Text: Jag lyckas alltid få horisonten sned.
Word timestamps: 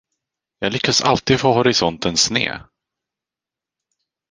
Jag 0.59 0.73
lyckas 0.73 1.01
alltid 1.01 1.39
få 1.39 1.53
horisonten 1.53 2.17
sned. 2.17 2.61